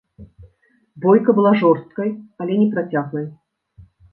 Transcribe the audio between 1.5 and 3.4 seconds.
жорсткай, але не працяглай.